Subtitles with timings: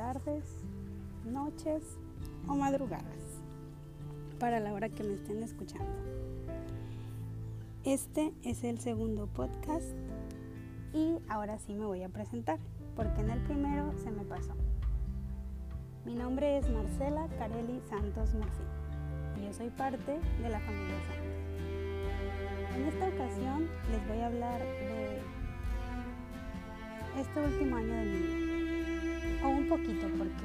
[0.00, 0.64] Tardes,
[1.26, 1.82] noches
[2.48, 3.04] o madrugadas
[4.38, 5.92] para la hora que me estén escuchando.
[7.84, 9.90] Este es el segundo podcast
[10.94, 12.58] y ahora sí me voy a presentar
[12.96, 14.54] porque en el primero se me pasó.
[16.06, 18.64] Mi nombre es Marcela Carelli Santos Murphy
[19.38, 22.74] y yo soy parte de la familia Santos.
[22.74, 25.20] En esta ocasión les voy a hablar de
[27.20, 28.49] este último año de mi vida.
[29.42, 30.44] O un poquito porque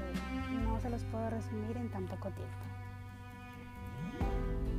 [0.63, 2.66] no se los puedo resumir en tan poco tiempo.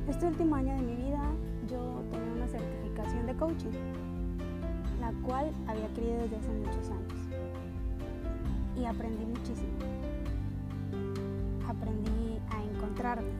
[0.07, 1.21] Este último año de mi vida
[1.69, 3.71] yo tomé una certificación de coaching,
[4.99, 7.27] la cual había querido desde hace muchos años.
[8.75, 9.77] Y aprendí muchísimo.
[11.67, 13.31] Aprendí a encontrarme.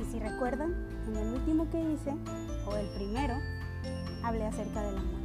[0.00, 0.74] Y si recuerdan,
[1.06, 2.12] en el último que hice,
[2.66, 3.34] o el primero,
[4.24, 5.20] hablé acerca del amor.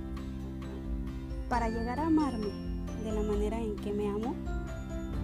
[1.49, 2.70] Para llegar a amarme
[3.03, 4.35] de la manera en que me amo,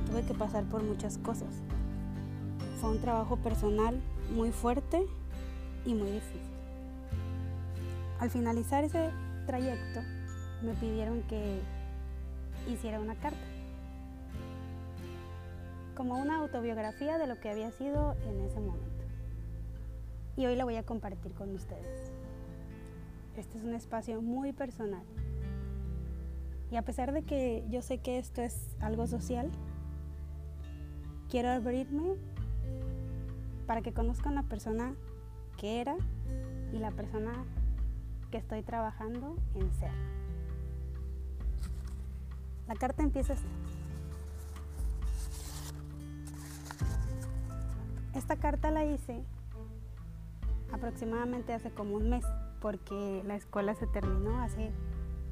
[0.08, 1.50] tuve que pasar por muchas cosas.
[2.82, 4.00] Fue un trabajo personal
[4.34, 5.06] muy fuerte
[5.86, 6.42] y muy difícil.
[8.20, 9.12] Al finalizar ese
[9.46, 10.02] trayecto,
[10.64, 11.60] me pidieron que
[12.68, 13.38] hiciera una carta,
[15.96, 18.88] como una autobiografía de lo que había sido en ese momento.
[20.36, 22.12] Y hoy la voy a compartir con ustedes.
[23.36, 25.04] Este es un espacio muy personal
[26.70, 29.50] y a pesar de que yo sé que esto es algo social,
[31.30, 32.16] quiero abrirme
[33.66, 34.96] para que conozcan la persona
[35.58, 35.96] que era
[36.74, 37.32] y la persona
[38.32, 39.92] que estoy trabajando en ser.
[42.68, 43.48] La carta empieza así.
[48.14, 49.24] Esta carta la hice
[50.74, 52.26] aproximadamente hace como un mes
[52.60, 54.72] porque la escuela se terminó hace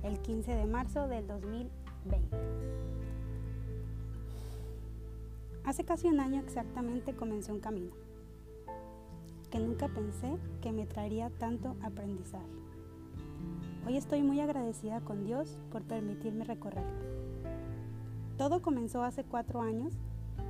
[0.05, 2.37] el 15 de marzo del 2020.
[5.63, 7.91] Hace casi un año exactamente comencé un camino
[9.49, 12.45] que nunca pensé que me traería tanto aprendizaje.
[13.87, 16.99] Hoy estoy muy agradecida con Dios por permitirme recorrerlo.
[18.37, 19.93] Todo comenzó hace cuatro años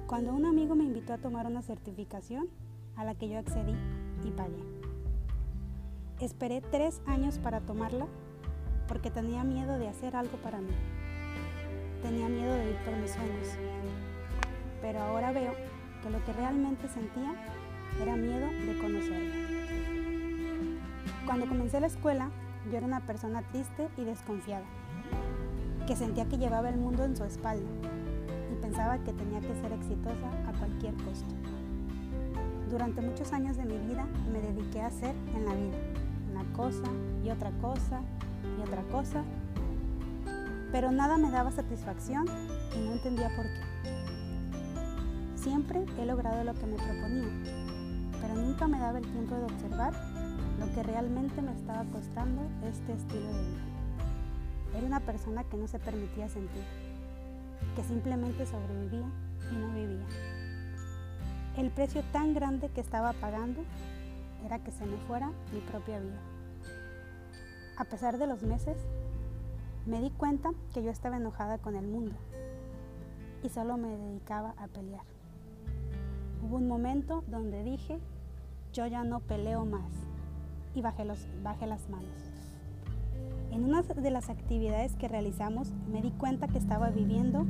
[0.08, 2.50] cuando un amigo me invitó a tomar una certificación
[2.98, 3.76] a la que yo accedí
[4.26, 4.64] y pagué.
[6.20, 8.08] Esperé tres años para tomarla
[8.88, 10.74] porque tenía miedo de hacer algo para mí.
[12.02, 13.48] Tenía miedo de ir por mis sueños.
[14.82, 15.54] Pero ahora veo
[16.04, 17.34] que lo que realmente sentía
[18.02, 19.34] era miedo de conocerlo.
[21.26, 22.30] Cuando comencé la escuela,
[22.70, 24.66] yo era una persona triste y desconfiada,
[25.88, 27.70] que sentía que llevaba el mundo en su espalda
[28.52, 31.34] y pensaba que tenía que ser exitosa a cualquier costo.
[32.70, 35.78] Durante muchos años de mi vida me dediqué a hacer en la vida
[36.32, 36.92] una cosa
[37.24, 38.02] y otra cosa
[38.58, 39.24] y otra cosa,
[40.72, 42.26] pero nada me daba satisfacción
[42.76, 43.62] y no entendía por qué.
[45.36, 47.30] Siempre he logrado lo que me proponía,
[48.22, 49.94] pero nunca me daba el tiempo de observar
[50.60, 53.76] lo que realmente me estaba costando este estilo de vida.
[54.78, 56.64] Era una persona que no se permitía sentir,
[57.76, 59.08] que simplemente sobrevivía
[59.52, 60.06] y no vivía.
[61.58, 63.64] El precio tan grande que estaba pagando
[64.46, 66.35] era que se me fuera mi propia vida.
[67.78, 68.78] A pesar de los meses,
[69.86, 72.16] me di cuenta que yo estaba enojada con el mundo
[73.44, 75.04] y solo me dedicaba a pelear.
[76.42, 78.00] Hubo un momento donde dije,
[78.72, 79.92] yo ya no peleo más
[80.74, 82.32] y bajé, los, bajé las manos.
[83.52, 87.46] En una de las actividades que realizamos me di cuenta que estaba viviendo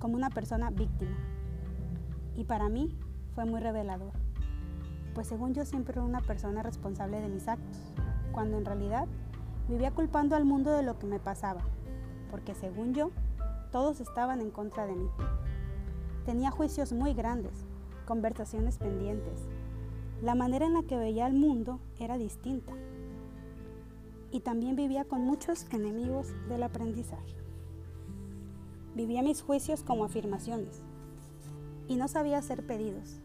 [0.00, 1.16] como una persona víctima
[2.34, 2.98] y para mí
[3.36, 4.12] fue muy revelador,
[5.14, 7.92] pues según yo siempre era una persona responsable de mis actos
[8.32, 9.06] cuando en realidad
[9.68, 11.60] vivía culpando al mundo de lo que me pasaba,
[12.30, 13.10] porque según yo,
[13.70, 15.08] todos estaban en contra de mí.
[16.26, 17.52] Tenía juicios muy grandes,
[18.06, 19.48] conversaciones pendientes.
[20.22, 22.72] La manera en la que veía el mundo era distinta.
[24.30, 27.34] Y también vivía con muchos enemigos del aprendizaje.
[28.94, 30.82] Vivía mis juicios como afirmaciones
[31.88, 33.20] y no sabía hacer pedidos.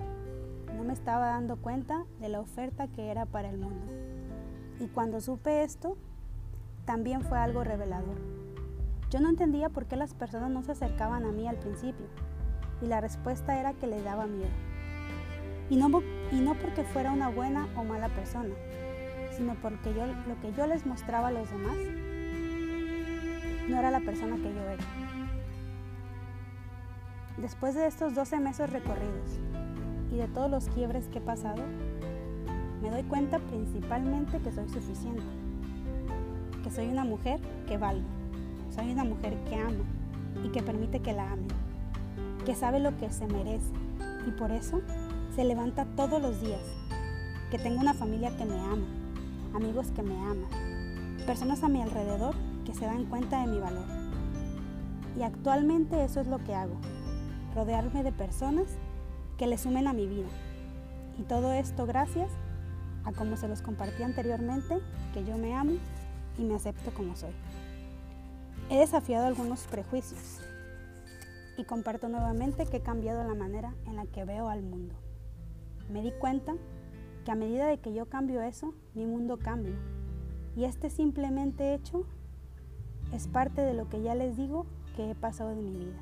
[0.75, 3.85] No me estaba dando cuenta de la oferta que era para el mundo.
[4.79, 5.97] Y cuando supe esto,
[6.85, 8.17] también fue algo revelador.
[9.09, 12.05] Yo no entendía por qué las personas no se acercaban a mí al principio,
[12.81, 14.51] y la respuesta era que les daba miedo.
[15.69, 15.89] Y no,
[16.55, 18.53] porque fuera una buena o mala persona,
[19.35, 21.77] sino porque yo, lo que yo les mostraba a los demás
[23.67, 24.83] no era la persona que yo era.
[27.37, 29.39] Después de estos 12 meses recorridos
[30.11, 31.61] y de todos los quiebres que he pasado,
[32.81, 35.23] me doy cuenta principalmente que soy suficiente,
[36.63, 38.07] que soy una mujer que valgo,
[38.75, 39.83] Soy una mujer que ama
[40.43, 41.47] y que permite que la amen,
[42.45, 43.71] que sabe lo que se merece
[44.27, 44.81] y por eso
[45.35, 46.61] se levanta todos los días,
[47.49, 48.85] que tengo una familia que me ama,
[49.55, 50.45] amigos que me aman,
[51.25, 52.35] personas a mi alrededor
[52.65, 53.85] que se dan cuenta de mi valor.
[55.17, 56.75] Y actualmente eso es lo que hago,
[57.55, 58.67] rodearme de personas
[59.37, 60.27] que le sumen a mi vida.
[61.17, 62.46] Y todo esto gracias a
[63.11, 64.79] como se los compartí anteriormente,
[65.13, 65.73] que yo me amo
[66.37, 67.33] y me acepto como soy.
[68.69, 70.39] He desafiado algunos prejuicios
[71.57, 74.95] y comparto nuevamente que he cambiado la manera en la que veo al mundo.
[75.89, 76.53] Me di cuenta
[77.25, 79.75] que a medida de que yo cambio eso, mi mundo cambia.
[80.55, 82.05] Y este simplemente hecho
[83.13, 84.65] es parte de lo que ya les digo
[84.95, 85.99] que he pasado en mi vida,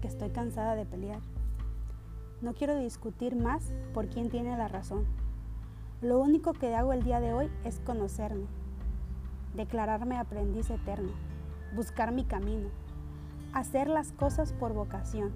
[0.00, 1.20] que estoy cansada de pelear.
[2.40, 5.06] No quiero discutir más por quién tiene la razón.
[6.04, 8.44] Lo único que hago el día de hoy es conocerme,
[9.54, 11.12] declararme aprendiz eterno,
[11.74, 12.68] buscar mi camino,
[13.54, 15.32] hacer las cosas por vocación.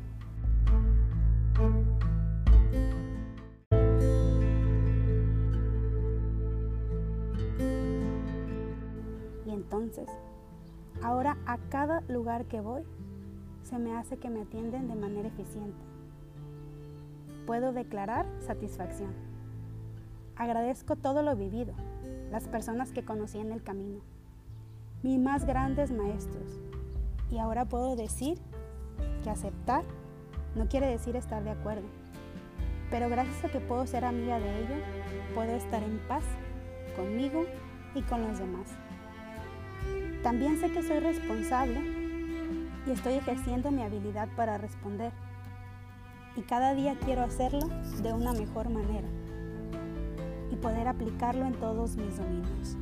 [9.46, 10.10] Y entonces,
[11.02, 12.82] ahora a cada lugar que voy,
[13.62, 15.82] se me hace que me atienden de manera eficiente.
[17.46, 19.27] Puedo declarar satisfacción.
[20.38, 21.74] Agradezco todo lo vivido,
[22.30, 23.98] las personas que conocí en el camino,
[25.02, 26.60] mis más grandes maestros.
[27.28, 28.38] Y ahora puedo decir
[29.24, 29.82] que aceptar
[30.54, 31.88] no quiere decir estar de acuerdo,
[32.88, 34.78] pero gracias a que puedo ser amiga de ellos,
[35.34, 36.22] puedo estar en paz
[36.94, 37.44] conmigo
[37.96, 38.68] y con los demás.
[40.22, 41.80] También sé que soy responsable
[42.86, 45.10] y estoy ejerciendo mi habilidad para responder.
[46.36, 47.68] Y cada día quiero hacerlo
[48.04, 49.08] de una mejor manera
[50.50, 52.76] y poder aplicarlo en todos mis dominios.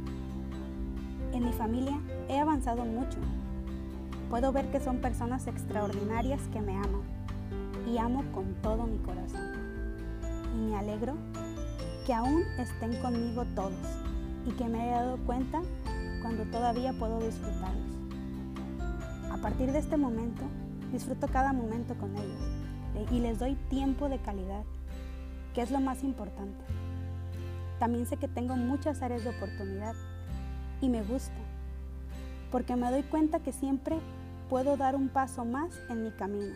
[1.33, 1.99] En mi familia
[2.29, 3.19] he avanzado mucho.
[4.31, 7.03] Puedo ver que son personas extraordinarias que me aman
[7.87, 9.53] y amo con todo mi corazón.
[10.55, 11.15] Y me alegro
[12.07, 13.73] que aún estén conmigo todos
[14.47, 15.61] y que me he dado cuenta
[16.23, 17.97] cuando todavía puedo disfrutarlos.
[19.31, 20.43] A partir de este momento,
[20.93, 24.65] disfruto cada momento con ellos y les doy tiempo de calidad,
[25.55, 26.65] que es lo más importante.
[27.79, 29.95] También sé que tengo muchas áreas de oportunidad
[30.81, 31.37] y me gusta,
[32.51, 33.99] porque me doy cuenta que siempre
[34.49, 36.55] puedo dar un paso más en mi camino.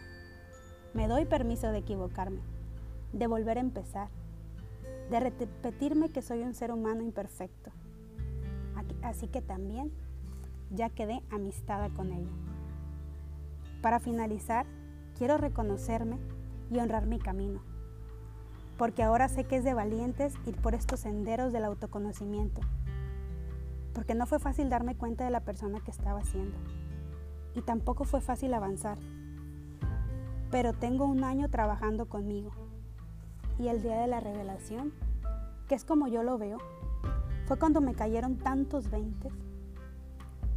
[0.95, 2.41] Me doy permiso de equivocarme,
[3.13, 4.09] de volver a empezar,
[5.11, 7.71] de repetirme que soy un ser humano imperfecto.
[9.03, 9.93] Así que también
[10.71, 12.31] ya quedé amistada con ella.
[13.83, 14.67] Para finalizar,
[15.17, 16.19] quiero reconocerme
[16.71, 17.70] y honrar mi camino
[18.81, 22.63] porque ahora sé que es de valientes ir por estos senderos del autoconocimiento,
[23.93, 26.57] porque no fue fácil darme cuenta de la persona que estaba siendo,
[27.55, 28.97] y tampoco fue fácil avanzar,
[30.51, 32.53] pero tengo un año trabajando conmigo,
[33.59, 34.95] y el día de la revelación,
[35.69, 36.57] que es como yo lo veo,
[37.45, 39.35] fue cuando me cayeron tantos veintes.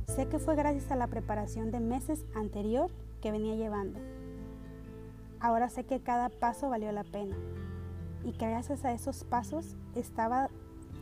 [0.06, 2.90] Sé que fue gracias a la preparación de meses anterior
[3.22, 4.00] que venía llevando.
[5.42, 7.36] Ahora sé que cada paso valió la pena
[8.24, 10.50] y que gracias a esos pasos estaba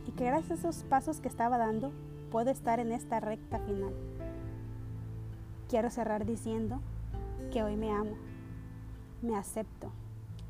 [0.06, 1.92] y que gracias a esos pasos que estaba dando
[2.30, 3.92] puedo estar en esta recta final.
[5.68, 6.80] Quiero cerrar diciendo
[7.52, 8.16] que hoy me amo,
[9.22, 9.90] me acepto,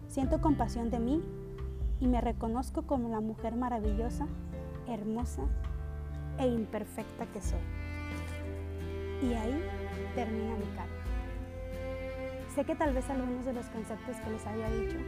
[0.08, 1.22] siento compasión de mí
[2.00, 4.26] y me reconozco como la mujer maravillosa,
[4.88, 5.42] hermosa
[6.38, 7.60] e imperfecta que soy.
[9.22, 9.62] Y ahí
[10.14, 10.92] termina mi carta.
[12.54, 14.98] Sé que tal vez algunos de los conceptos que les había dicho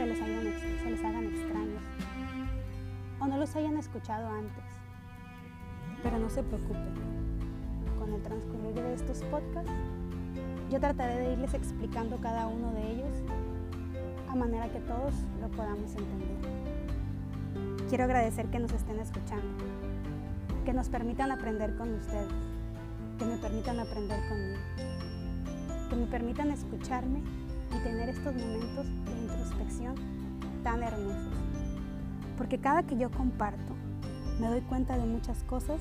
[0.00, 1.82] se les, hagan extraños
[3.20, 4.64] o no los hayan escuchado antes.
[6.02, 6.94] Pero no se preocupen,
[7.98, 9.70] con el transcurrir de estos podcasts,
[10.70, 13.12] yo trataré de irles explicando cada uno de ellos
[14.30, 16.50] a manera que todos lo podamos entender.
[17.90, 19.64] Quiero agradecer que nos estén escuchando,
[20.64, 22.32] que nos permitan aprender con ustedes,
[23.18, 24.60] que me permitan aprender conmigo,
[25.90, 27.20] que me permitan escucharme
[27.76, 29.19] y tener estos momentos de
[30.62, 31.32] tan hermosos.
[32.36, 33.74] Porque cada que yo comparto,
[34.40, 35.80] me doy cuenta de muchas cosas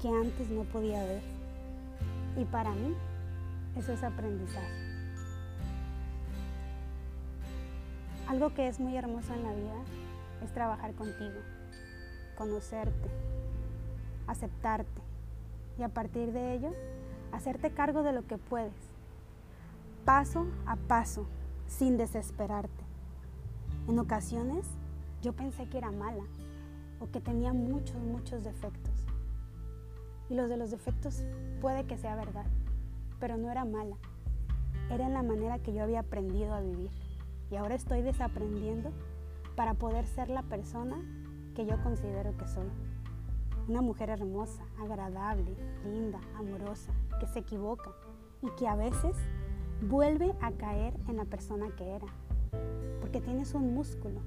[0.00, 1.22] que antes no podía ver.
[2.36, 2.94] Y para mí,
[3.76, 4.86] eso es aprendizaje.
[8.28, 9.82] Algo que es muy hermoso en la vida
[10.44, 11.40] es trabajar contigo,
[12.36, 13.08] conocerte,
[14.26, 15.00] aceptarte
[15.78, 16.72] y a partir de ello,
[17.32, 18.96] hacerte cargo de lo que puedes
[20.06, 21.26] paso a paso,
[21.66, 22.85] sin desesperarte.
[23.88, 24.66] En ocasiones
[25.22, 26.24] yo pensé que era mala
[26.98, 29.06] o que tenía muchos, muchos defectos.
[30.28, 31.22] Y los de los defectos
[31.60, 32.46] puede que sea verdad,
[33.20, 33.96] pero no era mala.
[34.90, 36.90] Era en la manera que yo había aprendido a vivir.
[37.50, 38.90] Y ahora estoy desaprendiendo
[39.54, 40.96] para poder ser la persona
[41.54, 42.68] que yo considero que soy.
[43.68, 47.92] Una mujer hermosa, agradable, linda, amorosa, que se equivoca
[48.42, 49.16] y que a veces
[49.80, 52.06] vuelve a caer en la persona que era.
[53.00, 54.20] Porque tienes un músculo,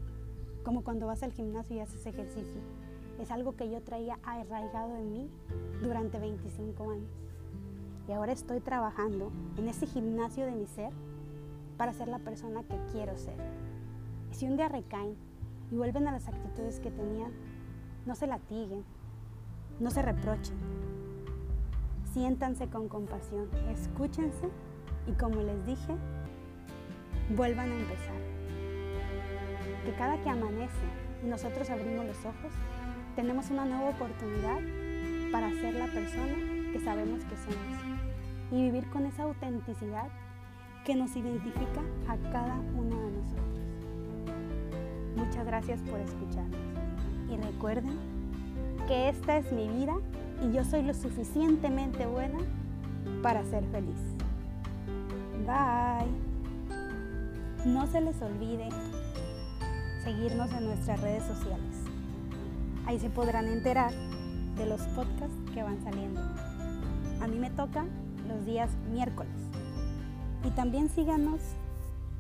[0.64, 2.62] como cuando vas al gimnasio y haces ejercicio.
[3.20, 5.30] Es algo que yo traía arraigado en mí
[5.82, 7.12] durante 25 años.
[8.08, 10.92] Y ahora estoy trabajando en ese gimnasio de mi ser
[11.78, 13.36] para ser la persona que quiero ser.
[14.32, 15.16] Y si un día recaen
[15.72, 17.32] y vuelven a las actitudes que tenían,
[18.06, 18.84] no se latiguen,
[19.80, 20.56] no se reprochen.
[22.14, 24.50] Siéntanse con compasión, escúchense
[25.08, 25.96] y como les dije,
[27.30, 28.16] vuelvan a empezar.
[29.86, 30.86] Que cada que amanece
[31.24, 32.52] y nosotros abrimos los ojos,
[33.16, 34.60] tenemos una nueva oportunidad
[35.32, 36.36] para ser la persona
[36.72, 38.00] que sabemos que somos
[38.52, 40.08] y vivir con esa autenticidad
[40.86, 43.50] que nos identifica a cada uno de nosotros.
[45.16, 46.58] Muchas gracias por escucharnos
[47.30, 47.98] y recuerden
[48.88, 49.96] que esta es mi vida
[50.44, 52.40] y yo soy lo suficientemente buena
[53.22, 54.00] para ser feliz.
[55.46, 56.29] Bye.
[57.66, 58.70] No se les olvide
[60.04, 61.76] seguirnos en nuestras redes sociales.
[62.86, 63.92] Ahí se podrán enterar
[64.56, 66.22] de los podcasts que van saliendo.
[67.22, 67.86] A mí me toca
[68.30, 69.34] los días miércoles.
[70.46, 71.42] Y también síganos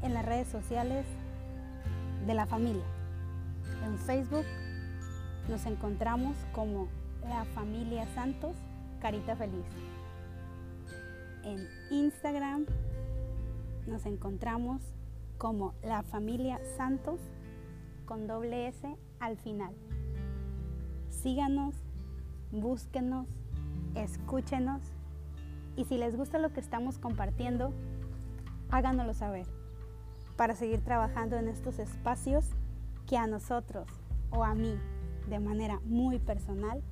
[0.02, 1.06] en las redes sociales
[2.28, 2.84] de la familia.
[3.86, 4.46] En Facebook
[5.48, 6.90] nos encontramos como
[7.24, 8.58] la familia Santos
[9.02, 9.66] Carita Feliz.
[11.46, 12.66] En Instagram
[13.88, 14.82] nos encontramos
[15.40, 17.20] como la familia Santos
[18.06, 19.74] con doble S al final.
[21.10, 21.74] Síganos,
[22.52, 23.28] búsquenos,
[23.96, 24.82] escúchenos
[25.76, 27.74] y si les gusta lo que estamos compartiendo,
[28.70, 29.48] háganoslo saber
[30.36, 32.46] para seguir trabajando en estos espacios
[33.08, 33.88] que a nosotros
[34.32, 34.78] o a mí
[35.30, 36.84] de manera muy personal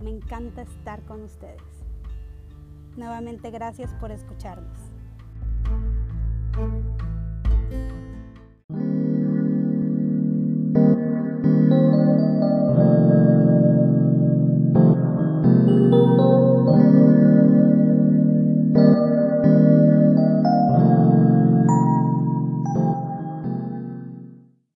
[0.00, 1.62] me encanta estar con ustedes.
[2.96, 4.78] Nuevamente gracias por escucharnos.